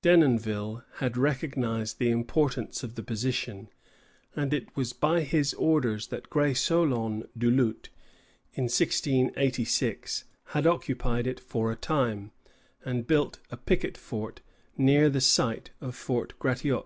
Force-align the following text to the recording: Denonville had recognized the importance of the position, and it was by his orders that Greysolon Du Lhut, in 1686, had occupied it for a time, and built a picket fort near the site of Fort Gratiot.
Denonville 0.00 0.82
had 0.94 1.18
recognized 1.18 1.98
the 1.98 2.08
importance 2.10 2.82
of 2.82 2.94
the 2.94 3.02
position, 3.02 3.68
and 4.34 4.54
it 4.54 4.74
was 4.74 4.94
by 4.94 5.20
his 5.20 5.52
orders 5.52 6.06
that 6.06 6.30
Greysolon 6.30 7.28
Du 7.36 7.50
Lhut, 7.50 7.90
in 8.54 8.64
1686, 8.64 10.24
had 10.54 10.66
occupied 10.66 11.26
it 11.26 11.38
for 11.38 11.70
a 11.70 11.76
time, 11.76 12.30
and 12.82 13.06
built 13.06 13.40
a 13.50 13.58
picket 13.58 13.98
fort 13.98 14.40
near 14.78 15.10
the 15.10 15.20
site 15.20 15.68
of 15.82 15.94
Fort 15.94 16.32
Gratiot. 16.38 16.82